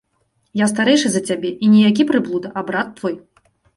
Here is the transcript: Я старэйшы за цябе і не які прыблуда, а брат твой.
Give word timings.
Я 0.61 0.67
старэйшы 0.71 1.11
за 1.15 1.21
цябе 1.31 1.51
і 1.67 1.69
не 1.73 1.83
які 1.89 2.07
прыблуда, 2.13 2.47
а 2.57 2.65
брат 2.71 2.87
твой. 3.01 3.15